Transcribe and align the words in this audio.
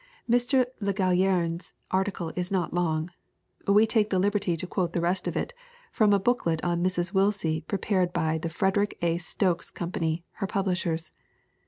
Mr. 0.27 0.65
Le 0.79 0.93
Gallienne's 0.95 1.73
article 1.91 2.33
is 2.35 2.49
not 2.49 2.73
long. 2.73 3.11
We 3.67 3.85
take 3.85 4.09
the 4.09 4.17
liberty 4.17 4.57
to 4.57 4.65
quote 4.65 4.93
the 4.93 4.99
rest 4.99 5.27
of 5.27 5.37
it 5.37 5.53
from 5.91 6.11
a 6.11 6.17
booklet 6.19 6.59
on 6.65 6.83
Mrs. 6.83 7.13
Willsie 7.13 7.61
prepared 7.67 8.11
by 8.11 8.39
the 8.39 8.49
Frederick 8.49 8.97
A. 9.03 9.19
Stokes 9.19 9.69
Com 9.69 9.91
pany, 9.91 10.23
her 10.37 10.47
publishers. 10.47 11.11